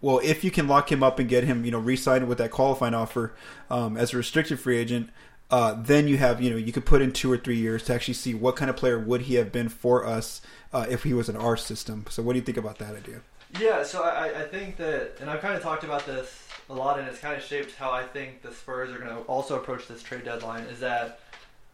[0.00, 2.50] well, if you can lock him up and get him, you know, re-signed with that
[2.50, 3.34] qualifying offer
[3.70, 5.10] um, as a restricted free agent,
[5.50, 7.94] uh, then you have, you know, you could put in two or three years to
[7.94, 10.40] actually see what kind of player would he have been for us
[10.72, 12.04] uh, if he was in our system.
[12.10, 13.20] So, what do you think about that idea?
[13.60, 16.98] Yeah, so I, I think that, and I've kind of talked about this a lot,
[16.98, 19.86] and it's kind of shaped how I think the Spurs are going to also approach
[19.86, 20.64] this trade deadline.
[20.64, 21.20] Is that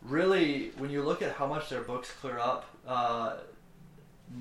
[0.02, 3.36] really when you look at how much their books clear up uh,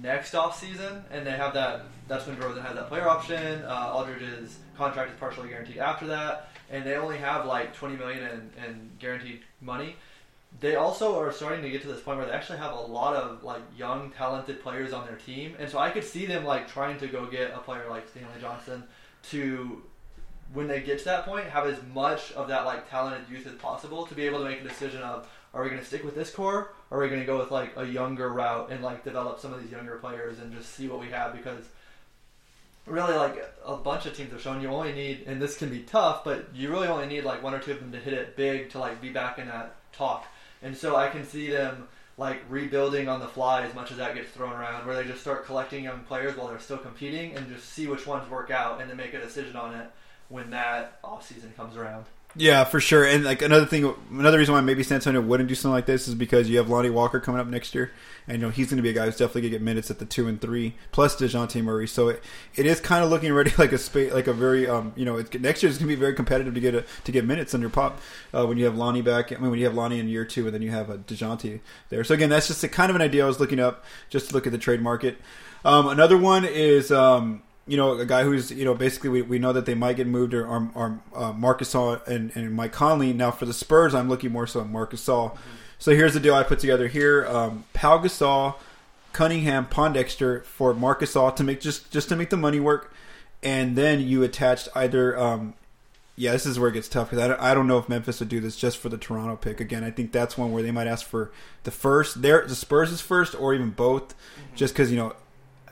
[0.02, 1.86] next off season, and they have that.
[2.08, 3.64] That's when DeRozan has that player option.
[3.64, 8.24] Uh, Aldridge's contract is partially guaranteed after that, and they only have like twenty million
[8.24, 9.96] in, in guaranteed money.
[10.60, 13.16] They also are starting to get to this point where they actually have a lot
[13.16, 16.68] of like young, talented players on their team, and so I could see them like
[16.68, 18.84] trying to go get a player like Stanley Johnson
[19.30, 19.82] to
[20.54, 23.54] when they get to that point, have as much of that like talented youth as
[23.56, 26.16] possible to be able to make a decision of are we going to stick with
[26.16, 29.04] this core or are we going to go with like a younger route and like
[29.04, 31.66] develop some of these younger players and just see what we have because
[32.86, 35.80] really like a bunch of teams have shown you only need and this can be
[35.80, 38.38] tough but you really only need like one or two of them to hit it
[38.38, 40.26] big to like be back in that talk
[40.62, 44.16] and so i can see them like rebuilding on the fly as much as that
[44.16, 47.48] gets thrown around where they just start collecting young players while they're still competing and
[47.50, 49.88] just see which ones work out and then make a decision on it
[50.30, 52.06] when that off season comes around.
[52.36, 53.04] Yeah, for sure.
[53.04, 56.08] And like another thing, another reason why maybe San Antonio wouldn't do something like this
[56.08, 57.92] is because you have Lonnie Walker coming up next year,
[58.28, 59.90] and you know he's going to be a guy who's definitely going to get minutes
[59.90, 61.88] at the two and three, plus Dejounte Murray.
[61.88, 62.24] So it,
[62.56, 65.18] it is kind of looking already like a space, like a very um you know
[65.18, 67.56] it, next year is going to be very competitive to get a, to get minutes
[67.56, 68.00] under Pop
[68.36, 69.32] uh, when you have Lonnie back.
[69.32, 71.60] I mean when you have Lonnie in year two, and then you have a Dejounte
[71.90, 72.04] there.
[72.04, 74.36] So again, that's just a kind of an idea I was looking up just to
[74.36, 75.18] look at the trade market.
[75.66, 79.40] Um, another one is um, you know, a guy who's you know basically we, we
[79.40, 82.72] know that they might get moved or, or, or uh, Marc Gasol and, and Mike
[82.72, 83.14] Conley.
[83.14, 85.32] Now for the Spurs, I'm looking more so at Marc Gasol.
[85.32, 85.40] Mm-hmm.
[85.80, 88.56] So here's the deal I put together here: um, Pau Gasol,
[89.12, 92.94] Cunningham, Pondexter for Marc Gasol to make just just to make the money work,
[93.44, 95.18] and then you attached either.
[95.20, 95.54] Um,
[96.20, 98.30] yeah, this is where it gets tough because I, I don't know if Memphis would
[98.30, 99.60] do this just for the Toronto pick.
[99.60, 101.32] Again, I think that's one where they might ask for
[101.64, 104.56] the first, their the Spurs' is first, or even both, mm-hmm.
[104.56, 105.14] just because you know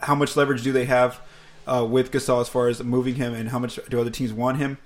[0.01, 1.19] how much leverage do they have
[1.67, 4.58] uh, with Gasol as far as moving him and how much do other teams want
[4.58, 4.78] him.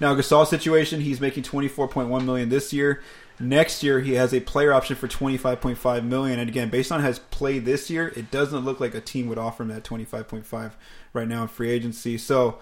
[0.00, 3.02] Now Gasol's situation, he's making 24.1 million this year.
[3.40, 7.18] Next year he has a player option for 25.5 million and again, based on his
[7.18, 10.72] play this year, it doesn't look like a team would offer him that 25.5
[11.12, 12.16] right now in free agency.
[12.18, 12.58] So,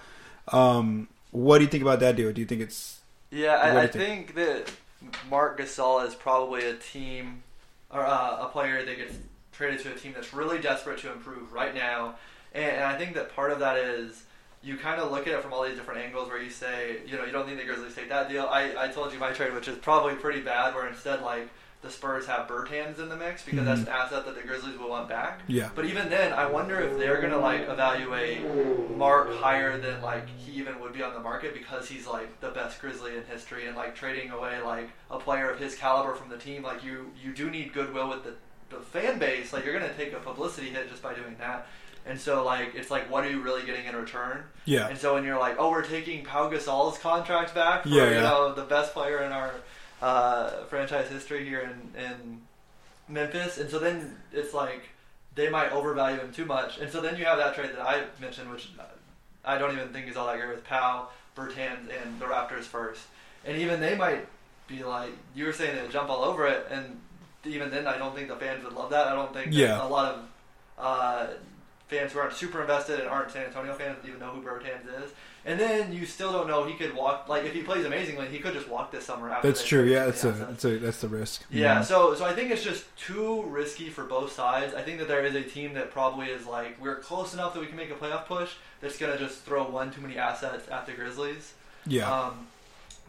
[0.49, 2.33] um, what do you think about that deal?
[2.33, 4.33] Do you think it's Yeah, I, I think?
[4.33, 4.35] think?
[4.35, 4.71] that
[5.29, 7.43] Marc Gasol is probably a team
[7.91, 9.15] or uh, a player that gets
[9.53, 12.17] traded to a team that's really desperate to improve right now
[12.55, 14.25] and, and I think that part of that is
[14.63, 17.17] you kind of look at it from all these different angles where you say, you
[17.17, 18.47] know, you don't think the Grizzlies take that deal.
[18.51, 21.49] I, I told you my trade, which is probably pretty bad, where instead, like,
[21.83, 23.67] the Spurs have Bertans in the mix because mm-hmm.
[23.67, 25.41] that's an asset that the Grizzlies will want back.
[25.49, 25.69] Yeah.
[25.75, 28.41] But even then, I wonder if they're gonna like evaluate
[28.97, 32.51] Marc higher than like he even would be on the market because he's like the
[32.51, 36.29] best Grizzly in history and like trading away like a player of his caliber from
[36.29, 36.63] the team.
[36.63, 38.35] Like you, you do need goodwill with the
[38.71, 39.53] the fan base.
[39.53, 41.67] Like you're gonna take a publicity hit just by doing that.
[42.05, 44.43] And so, like, it's like, what are you really getting in return?
[44.65, 44.89] Yeah.
[44.89, 48.15] And so when you're like, oh, we're taking Pau Gasol's contract back for, yeah, yeah.
[48.17, 49.55] you know, the best player in our
[50.01, 52.41] uh, franchise history here in, in
[53.09, 53.59] Memphis.
[53.59, 54.83] And so then it's like,
[55.35, 56.79] they might overvalue him too much.
[56.79, 58.69] And so then you have that trade that I mentioned, which
[59.45, 63.03] I don't even think is all that great with Pau, Bertans, and the Raptors first.
[63.45, 64.27] And even they might
[64.67, 66.67] be like, you were saying to jump all over it.
[66.71, 67.01] And
[67.45, 69.07] even then, I don't think the fans would love that.
[69.07, 69.85] I don't think yeah.
[69.85, 70.25] a lot of
[70.79, 71.27] uh,
[71.93, 75.13] fans who aren't super invested and aren't San Antonio fans even know who Bertans is.
[75.45, 78.39] And then you still don't know he could walk like if he plays amazingly, he
[78.39, 79.49] could just walk this summer after.
[79.49, 79.85] That's true.
[79.85, 81.45] Yeah, that's a, that's a that's the risk.
[81.51, 81.77] Yeah.
[81.77, 81.85] Mm-hmm.
[81.85, 84.75] So so I think it's just too risky for both sides.
[84.75, 87.61] I think that there is a team that probably is like we're close enough that
[87.61, 88.53] we can make a playoff push.
[88.81, 91.55] That's gonna just throw one too many assets at the Grizzlies.
[91.87, 92.11] Yeah.
[92.11, 92.47] Um,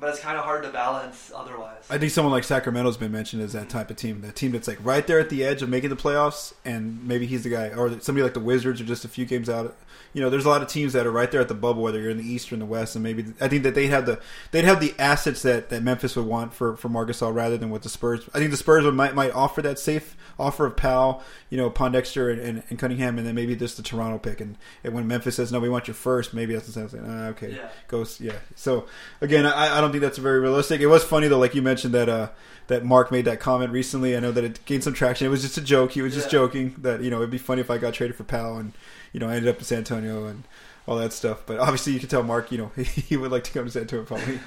[0.03, 1.81] but it's kind of hard to balance otherwise.
[1.89, 4.67] I think someone like Sacramento's been mentioned as that type of team, that team that's
[4.67, 7.69] like right there at the edge of making the playoffs, and maybe he's the guy,
[7.69, 9.73] or somebody like the Wizards are just a few games out.
[10.11, 12.01] You know, there's a lot of teams that are right there at the bubble, whether
[12.01, 14.05] you're in the East or in the West, and maybe I think that they have
[14.05, 14.19] the
[14.51, 17.69] they'd have the assets that, that Memphis would want for for Marc Gasol rather than
[17.69, 18.29] what the Spurs.
[18.33, 21.69] I think the Spurs would, might might offer that safe offer of Pau, you know,
[21.69, 24.41] Pondexter and, and, and, Cunningham, and then maybe just the Toronto pick.
[24.41, 26.93] And, and when Memphis says no, we want your first, maybe that's the sense.
[26.93, 27.69] Like, ah, okay, yeah.
[27.87, 28.33] goes yeah.
[28.55, 28.87] So
[29.21, 30.81] again, I, I don't think that's very realistic.
[30.81, 32.29] It was funny though, like you mentioned that uh,
[32.67, 34.15] that Marc made that comment recently.
[34.15, 35.27] I know that it gained some traction.
[35.27, 35.91] It was just a joke.
[35.91, 38.23] He was just joking that you know it'd be funny if I got traded for
[38.23, 38.73] Pau and
[39.13, 40.43] you know I ended up in San Antonio and
[40.87, 41.43] all that stuff.
[41.45, 43.83] But obviously, you can tell Marc, you know, he would like to come to San
[43.83, 44.39] Antonio probably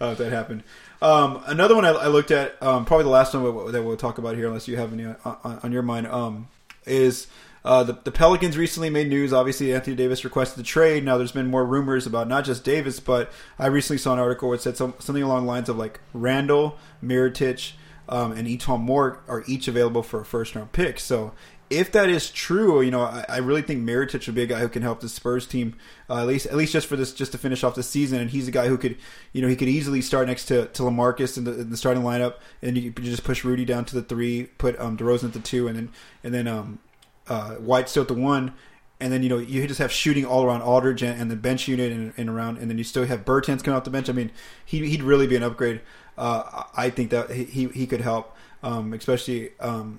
[0.00, 0.62] uh, if that happened.
[1.00, 4.18] Um, another one I, I looked at, um, probably the last one that we'll talk
[4.18, 6.48] about here, unless you have any on, on, on your mind, um,
[6.86, 7.26] is
[7.64, 9.32] uh, the, the, Pelicans recently made news.
[9.32, 11.04] Obviously, Anthony Davis requested the trade.
[11.04, 14.52] Now, there's been more rumors about not just Davis, but I recently saw an article
[14.52, 17.72] it said some, something along the lines of like Randle, Mirotic,
[18.08, 20.98] um, and E'Twaun Moore are each available for a first round pick.
[20.98, 21.32] So
[21.70, 24.60] if that is true, you know, I, I, really think Mirotic would be a guy
[24.60, 25.74] who can help the Spurs team
[26.10, 28.20] uh, at least at least just for this just to finish off the season.
[28.20, 28.96] And he's a guy who could,
[29.32, 32.02] you know, he could easily start next to, to LaMarcus in the, in the starting
[32.02, 35.32] lineup, and you could just push Rudy down to the three, put um, DeRozan at
[35.32, 35.90] the two, and then
[36.22, 36.78] and then um,
[37.28, 38.54] uh, White still at the one.
[39.00, 41.66] And then you know you just have shooting all around Aldridge and, and the bench
[41.66, 44.08] unit and, and, around, and then you still have Bertans coming off the bench.
[44.08, 44.30] I mean,
[44.64, 45.80] he, he'd really be an upgrade.
[46.16, 49.98] Uh, I think that he he could help, um, especially um,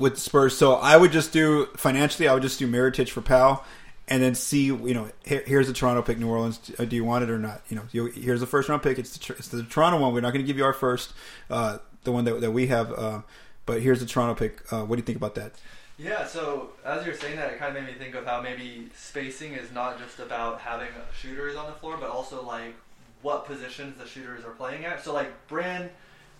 [0.00, 0.56] with the Spurs.
[0.56, 3.62] So I would just do financially, I would just do Mirotic for Pau,
[4.08, 6.58] and then see you know here, here's the Toronto pick, New Orleans.
[6.58, 7.62] Do you want it or not?
[7.68, 8.98] You know, here's the first round pick.
[8.98, 10.12] It's the, it's the Toronto one.
[10.12, 11.12] We're not going to give you our first,
[11.50, 13.22] uh, the one that, that we have, uh,
[13.66, 14.72] but here's the Toronto pick.
[14.72, 15.52] Uh, what do you think about that?
[15.98, 18.88] Yeah, so as you're saying that, it kind of made me think of how maybe
[18.94, 20.88] spacing is not just about having
[21.20, 22.74] shooters on the floor, but also like
[23.22, 25.04] what positions the shooters are playing at.
[25.04, 25.90] So like Bryn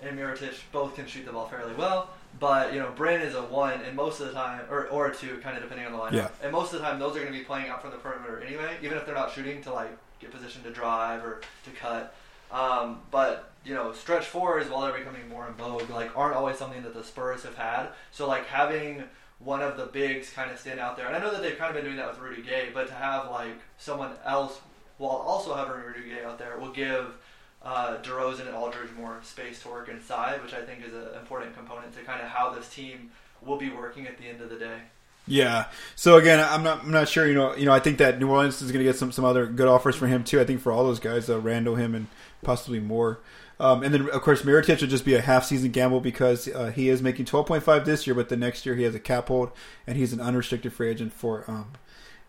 [0.00, 2.10] and Mirotic both can shoot the ball fairly well.
[2.38, 5.14] But you know, Bryn is a one, and most of the time, or or a
[5.14, 6.12] two, kind of depending on the lineup.
[6.12, 6.28] Yeah.
[6.42, 8.40] And most of the time, those are going to be playing out from the perimeter
[8.40, 9.90] anyway, even if they're not shooting to like
[10.20, 12.14] get positioned to drive or to cut.
[12.52, 16.58] Um, but you know, stretch fours, while they're becoming more in vogue, like aren't always
[16.58, 17.88] something that the Spurs have had.
[18.12, 19.04] So like having
[19.38, 21.70] one of the bigs kind of stand out there, and I know that they've kind
[21.70, 24.60] of been doing that with Rudy Gay, but to have like someone else
[24.98, 27.14] while also having Rudy Gay out there will give
[27.62, 31.56] uh, DeRozan and Aldridge more space to work inside, which I think is an important
[31.56, 33.10] component to kind of how this team
[33.42, 34.78] will be working at the end of the day.
[35.26, 35.66] Yeah.
[35.94, 37.26] So again, I'm not I'm not sure.
[37.26, 39.24] You know, you know, I think that New Orleans is going to get some some
[39.24, 40.40] other good offers for him too.
[40.40, 42.06] I think for all those guys, uh, Randle, him, and
[42.42, 43.18] possibly more.
[43.60, 46.70] Um, and then of course Mirotic will just be a half season gamble because uh,
[46.74, 49.50] he is making 12.5 this year, but the next year he has a cap hold
[49.86, 51.72] and he's an unrestricted free agent for um,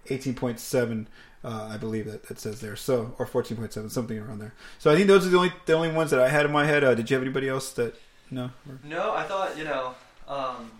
[0.08, 1.06] 18.7.
[1.44, 2.76] Uh, I believe that it says there.
[2.76, 4.54] So or 14.7, something around there.
[4.78, 6.65] So I think those are the only the only ones that I had in my
[6.65, 6.84] head.
[6.84, 7.96] Uh, did you have anybody else that
[8.30, 8.50] no?
[8.84, 9.96] No, I thought you know.
[10.28, 10.72] Um,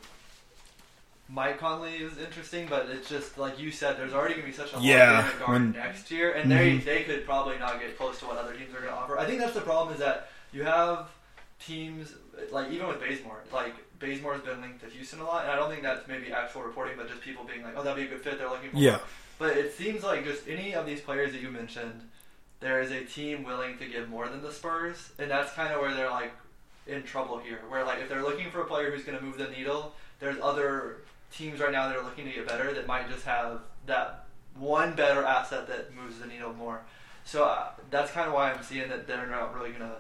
[1.32, 3.98] Mike Conley is interesting, but it's just like you said.
[3.98, 6.58] There's already going to be such a Yeah, long guard when- next year, and Mhm.
[6.58, 9.18] they they could probably not get close to what other teams are going to offer.
[9.18, 11.10] I think that's the problem is that you have
[11.60, 12.14] teams
[12.52, 15.70] like even with Bazemore, like Bazemore's been linked to Houston a lot, and I don't
[15.70, 18.24] think that's maybe actual reporting, but just people being like, oh, that'd be a good
[18.24, 18.40] fit.
[18.40, 18.78] They're looking for.
[18.78, 19.00] Yeah.
[19.38, 22.02] But it seems like just any of these players that you mentioned,
[22.60, 25.82] there is a team willing to give more than the Spurs, and that's kind of
[25.82, 26.32] where they're like
[26.88, 27.60] in trouble here.
[27.70, 30.38] Where like if they're looking for a player who's going to move the needle, there's
[30.42, 30.98] other
[31.32, 34.26] teams right now that are looking to get better that might just have that
[34.58, 36.82] one better asset that moves the needle more.
[37.24, 39.98] So uh, that's kind of why I'm seeing that they're not really going to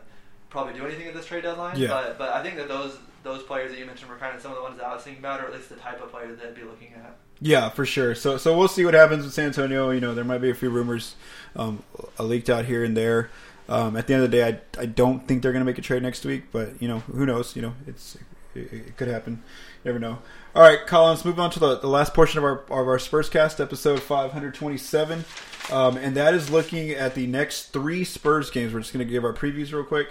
[0.49, 1.77] probably do anything at this trade deadline.
[1.77, 1.89] Yeah.
[1.89, 4.51] But but I think that those those players that you mentioned were kind of some
[4.51, 6.39] of the ones that I was thinking about, or at least the type of players
[6.39, 7.17] that I'd be looking at.
[7.41, 8.15] Yeah, for sure.
[8.15, 9.91] So so we'll see what happens with San Antonio.
[9.91, 11.15] You know, there might be a few rumors
[11.55, 11.83] um,
[12.17, 13.29] leaked out here and there.
[13.67, 15.77] Um, at the end of the day, I, I don't think they're going to make
[15.77, 17.55] a trade next week, but you know who knows?
[17.55, 18.17] You know, it's
[18.55, 19.43] it, it could happen.
[19.83, 20.19] You never know.
[20.55, 22.97] All right, Colin, let's move on to the, the last portion of our of our
[22.97, 25.23] Spurscast, episode five hundred twenty seven,
[25.71, 28.73] um, and that is looking at the next three Spurs games.
[28.73, 30.09] We're just going to give our previews real quick.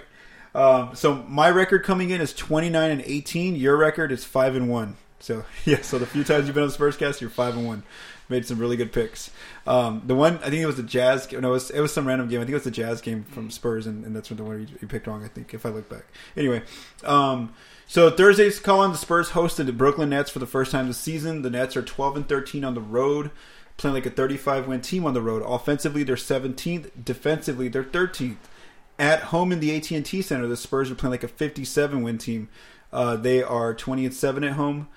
[0.55, 3.55] Um, so my record coming in is twenty nine and eighteen.
[3.55, 4.97] Your record is five and one.
[5.19, 7.83] So yeah, so the few times you've been on the Spurscast, you're five and one.
[8.27, 9.31] Made some really good picks.
[9.65, 11.31] Um, the one I think it was the Jazz.
[11.31, 12.39] No, it was, it was some random game.
[12.39, 14.67] I think it was the Jazz game from Spurs, and, and that's the one you,
[14.81, 15.23] you picked wrong.
[15.23, 16.05] I think if I look back.
[16.37, 16.61] Anyway,
[17.03, 17.53] um,
[17.87, 21.41] so Thursday's Colin the Spurs hosted the Brooklyn Nets for the first time this season.
[21.41, 23.31] The Nets are 12 and 13 on the road,
[23.77, 25.41] playing like a 35 win team on the road.
[25.43, 27.03] Offensively, they're 17th.
[27.03, 28.37] Defensively, they're 13th.
[28.99, 32.49] At home in the AT&T Center, the Spurs are playing like a 57 win team.
[32.91, 34.89] Uh, they are 20 and 7 at home,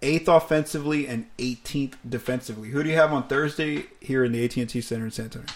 [0.00, 2.68] eighth offensively and 18th defensively.
[2.68, 5.48] Who do you have on Thursday here in the AT&T Center in San Antonio?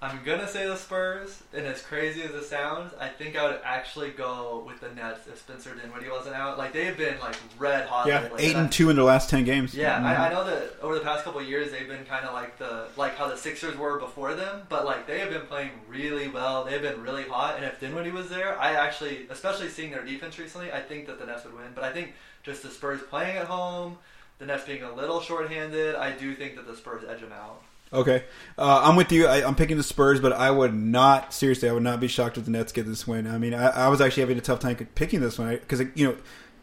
[0.00, 3.60] I'm gonna say the Spurs, and as crazy as it sounds, I think I would
[3.64, 6.56] actually go with the Nets if Spencer Dinwiddie wasn't out.
[6.56, 8.06] Like they've been like red hot.
[8.06, 9.74] Yeah, lately, eight and two in their last 10 games.
[9.74, 10.04] Yeah, Mhm.
[10.04, 12.58] I, I know that over the past couple of years they've been kind of like
[12.58, 16.28] the like how the Sixers were before them, but like they have been playing really
[16.28, 16.62] well.
[16.62, 20.38] They've been really hot, and if Dinwiddie was there, I actually, especially seeing their defense
[20.38, 21.72] recently, I think that the Nets would win.
[21.74, 22.12] But I think
[22.44, 23.98] just the Spurs playing at home,
[24.38, 27.62] the Nets being a little shorthanded, I do think that the Spurs edge them out.
[27.92, 28.24] Okay,
[28.58, 29.26] uh, I'm with you.
[29.26, 31.68] I, I'm picking the Spurs, but I would not seriously.
[31.68, 33.26] I would not be shocked if the Nets get this win.
[33.26, 36.06] I mean, I, I was actually having a tough time picking this one because you
[36.06, 36.16] know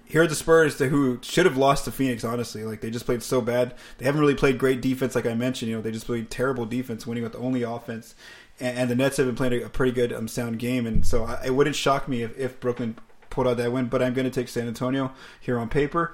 [0.06, 2.24] here are the Spurs who should have lost to Phoenix.
[2.24, 3.74] Honestly, like they just played so bad.
[3.98, 5.70] They haven't really played great defense, like I mentioned.
[5.70, 8.14] You know, they just played terrible defense, winning with only offense.
[8.60, 11.06] And, and the Nets have been playing a, a pretty good, um, sound game, and
[11.06, 12.98] so I, it wouldn't shock me if, if Brooklyn
[13.30, 13.88] pulled out that win.
[13.88, 15.12] But I'm going to take San Antonio
[15.42, 16.14] here on paper.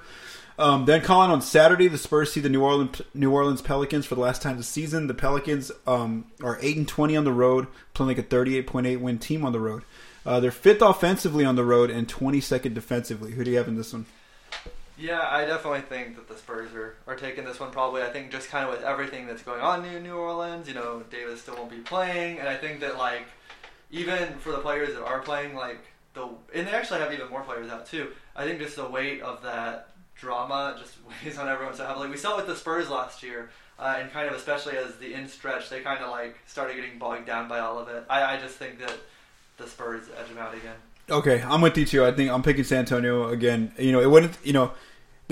[0.62, 4.14] Um, then Colin on Saturday, the Spurs see the New Orleans New Orleans Pelicans for
[4.14, 5.08] the last time this season.
[5.08, 8.68] The Pelicans um, are eight and twenty on the road, playing like a thirty eight
[8.68, 9.82] point eight win team on the road.
[10.24, 13.32] Uh, they're fifth offensively on the road and twenty second defensively.
[13.32, 14.06] Who do you have in this one?
[14.96, 18.02] Yeah, I definitely think that the Spurs are, are taking this one probably.
[18.02, 21.02] I think just kind of with everything that's going on in New Orleans, you know,
[21.10, 23.26] Davis still won't be playing, and I think that like
[23.90, 25.80] even for the players that are playing, like
[26.14, 28.12] the and they actually have even more players out too.
[28.36, 29.88] I think just the weight of that
[30.22, 32.08] drama just weighs on everyone so heavily.
[32.08, 35.12] We saw it with the Spurs last year, uh, and kind of especially as the
[35.12, 38.04] in stretch, they kind of like started getting bogged down by all of it.
[38.08, 38.96] I, I just think that
[39.58, 40.76] the Spurs edge them out again.
[41.10, 42.06] Okay, I'm with you.
[42.06, 43.72] I think I'm picking San Antonio again.
[43.76, 44.38] You know, it wouldn't.
[44.44, 44.70] You know,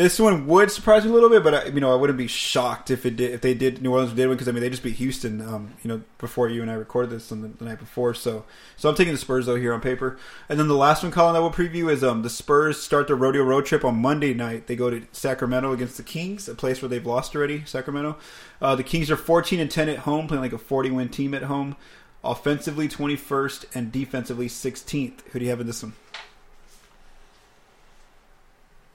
[0.01, 2.27] this one would surprise me a little bit, but I, you know, I wouldn't be
[2.27, 3.33] shocked if it did.
[3.33, 5.43] If they did, New Orleans did win because I mean they just beat Houston.
[5.43, 8.15] Um, you know, before you and I recorded this on the, the night before.
[8.15, 8.45] So,
[8.79, 10.19] so I'm taking the Spurs though here on paper.
[10.49, 13.17] And then the last one, Colin, that we'll preview is um the Spurs start their
[13.17, 14.69] rodeo road trip on Monday night.
[14.69, 17.65] They go to Sacramento against the Kings, a place where they've lost already.
[17.67, 18.17] Sacramento.
[18.63, 21.35] Uh, the Kings are 14 and 10 at home, playing like a 40 win team
[21.35, 21.77] at home.
[22.25, 25.21] Offensively 21st and defensively 16th.
[25.33, 25.95] Who do you have in this one?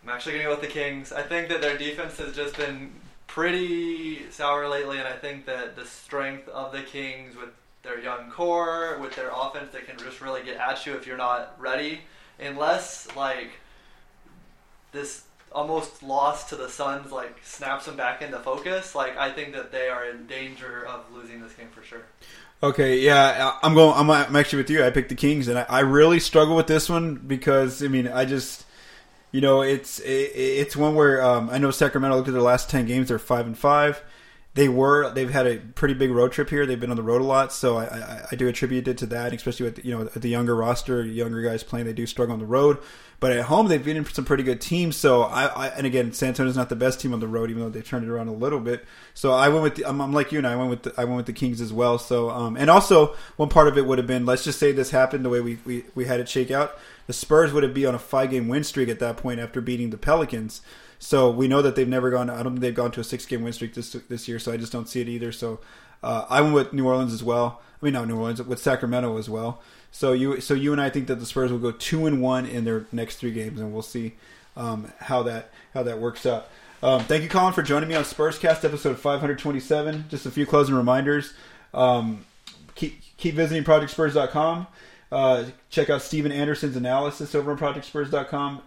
[0.06, 1.12] I'm actually going to go with the Kings.
[1.12, 2.92] I think that their defense has just been
[3.28, 7.50] pretty sour lately, and I think that the strength of the Kings with
[7.82, 11.18] their young core, with their offense that can just really get at you if you're
[11.18, 12.02] not ready,
[12.40, 13.50] unless like
[14.92, 18.94] this almost loss to the Suns like snaps them back into focus.
[18.94, 22.04] Like I think that they are in danger of losing this game for sure.
[22.64, 23.98] Okay, yeah, I'm going.
[23.98, 24.84] I'm, I'm actually with you.
[24.84, 28.08] I picked the Kings, and I, I really struggle with this one because I mean,
[28.08, 28.66] I just,
[29.36, 32.70] you know, it's it, it's one where um, I know Sacramento looked at their last
[32.70, 34.02] ten games; they're five and five.
[34.54, 36.66] They were they've had a pretty big road trip here.
[36.66, 39.06] They've been on the road a lot, so I, I, I do attribute it to
[39.08, 41.86] that, especially with you know the younger roster, younger guys playing.
[41.86, 42.78] They do struggle on the road,
[43.20, 44.96] but at home they've been in some pretty good teams.
[44.96, 47.62] So I, I and again, San Antonio's not the best team on the road, even
[47.62, 48.86] though they've turned it around a little bit.
[49.16, 51.04] So I went with the, I'm, I'm like you and I went with the, I
[51.04, 52.00] went with the Kings as well.
[52.00, 54.92] So um, and also one part of it would have been let's just say this
[54.92, 56.80] happened the way we we, we had it shake out.
[57.08, 59.62] The Spurs would have be on a five game win streak at that point after
[59.62, 60.62] beating the Pelicans.
[61.00, 62.30] So we know that they've never gone.
[62.30, 64.40] I don't think they've gone to a six game win streak this this year.
[64.40, 65.32] So I just don't see it either.
[65.32, 65.60] So
[66.02, 67.62] uh, I went with New Orleans as well.
[67.82, 69.62] I mean, not New Orleans, with Sacramento as well.
[69.92, 72.46] So you so you and I think that the Spurs will go two and one
[72.46, 74.16] in their next three games, and we'll see
[74.58, 76.48] um, how that how that works out.
[76.84, 80.06] Um, thank you, Colin, for joining me on Spurscast episode 527.
[80.10, 81.34] Just a few closing reminders.
[81.74, 82.26] Um,
[82.76, 84.68] keep keep visiting ProjectSpurs.com.
[85.12, 88.62] Uh, check out Steven Anderson's analysis over on ProjectSpurs.com.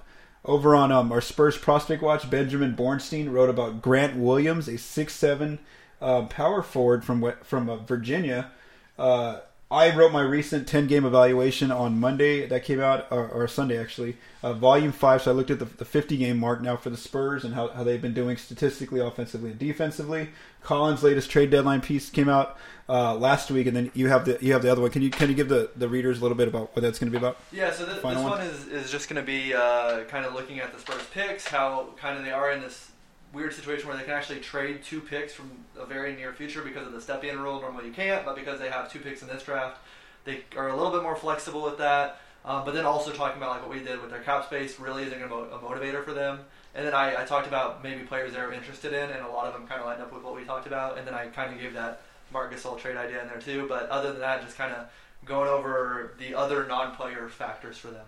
[0.44, 5.58] Over on um, our Spurs prospect watch, Benjamin Bornstein wrote about Grant Williams, a six-seven
[6.00, 8.50] uh, power forward from from uh, Virginia.
[8.98, 9.40] Uh,
[9.70, 13.78] I wrote my recent 10 game evaluation on Monday that came out, or, or Sunday
[13.78, 15.22] actually, uh, volume 5.
[15.22, 17.68] So I looked at the, the 50 game mark now for the Spurs and how,
[17.68, 20.30] how they've been doing statistically, offensively, and defensively.
[20.62, 22.56] Colin's latest trade deadline piece came out
[22.88, 24.90] uh, last week, and then you have the you have the other one.
[24.90, 27.12] Can you can you give the, the readers a little bit about what that's going
[27.12, 27.36] to be about?
[27.52, 30.32] Yeah, so th- this one, one is, is just going to be uh, kind of
[30.32, 32.90] looking at the Spurs picks, how kind of they are in this
[33.32, 36.86] weird situation where they can actually trade two picks from a very near future because
[36.86, 37.60] of the Stepien rule.
[37.60, 39.78] Normally you can't, but because they have two picks in this draft,
[40.24, 42.20] they are a little bit more flexible with that.
[42.44, 45.02] Um, but then also talking about like what we did with their cap space really
[45.02, 46.40] isn't to be a motivator for them.
[46.74, 49.54] And then I, I talked about maybe players they're interested in, and a lot of
[49.54, 50.96] them kind of lined up with what we talked about.
[50.96, 52.02] And then I kind of gave that
[52.32, 53.66] Marc Gasol trade idea in there too.
[53.68, 54.86] But other than that, just kind of
[55.24, 58.06] going over the other non-player factors for them.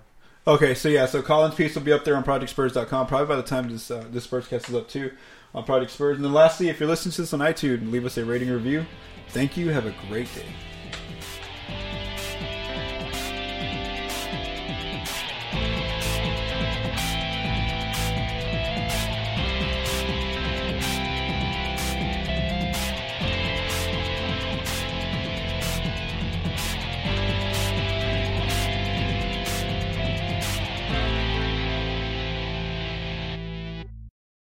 [0.50, 3.42] Okay, so yeah, so Colin's piece will be up there on ProjectSpurs.com probably by the
[3.44, 5.12] time this uh, this Spurscast is up too
[5.54, 6.16] on Project Spurs.
[6.16, 8.84] And then lastly, if you're listening to this on iTunes, leave us a rating review.
[9.28, 9.68] Thank you.
[9.68, 10.46] Have a great day.